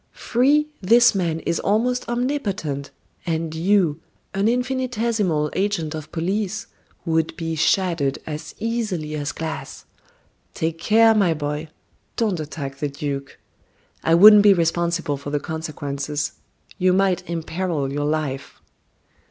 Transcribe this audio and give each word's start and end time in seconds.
Free, 0.13 0.67
this 0.81 1.13
man 1.13 1.41
is 1.41 1.59
almost 1.59 2.09
omnipotent, 2.09 2.89
and 3.23 3.53
you, 3.53 3.99
an 4.33 4.47
infinitesimal 4.47 5.51
agent 5.53 5.93
of 5.93 6.11
police, 6.11 6.65
would 7.05 7.37
be 7.37 7.53
shattered 7.53 8.17
as 8.25 8.55
easily 8.57 9.13
as 9.13 9.31
glass. 9.31 9.85
Take 10.55 10.79
care, 10.79 11.13
my 11.13 11.35
boy, 11.35 11.67
don't 12.15 12.39
attack 12.39 12.77
the 12.77 12.89
duke. 12.89 13.37
I 14.03 14.15
wouldn't 14.15 14.41
be 14.41 14.55
responsible 14.55 15.17
for 15.17 15.29
the 15.29 15.39
consequences. 15.39 16.31
You 16.79 16.93
might 16.93 17.29
imperil 17.29 17.93
your 17.93 18.05
life." 18.05 18.59